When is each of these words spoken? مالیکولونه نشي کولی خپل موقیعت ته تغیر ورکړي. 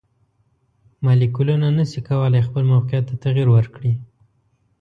مالیکولونه 1.03 1.67
نشي 1.77 2.01
کولی 2.07 2.41
خپل 2.47 2.63
موقیعت 2.73 3.05
ته 3.09 3.15
تغیر 3.23 3.47
ورکړي. 3.51 3.93